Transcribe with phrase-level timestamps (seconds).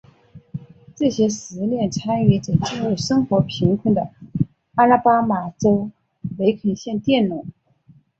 [0.95, 4.09] 这些实验参与者皆为生活贫困的
[4.73, 5.91] 阿拉巴马州
[6.39, 7.45] 梅肯县佃农。